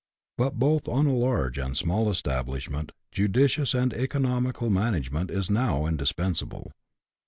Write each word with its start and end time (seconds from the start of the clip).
But 0.35 0.57
both 0.57 0.87
on 0.87 1.05
a 1.05 1.13
large 1.13 1.59
and 1.59 1.77
small 1.77 2.09
establishment 2.09 2.91
judicious 3.11 3.75
and 3.75 3.93
economical 3.93 4.71
management 4.71 5.29
is 5.29 5.47
now 5.47 5.85
indispensable. 5.85 6.71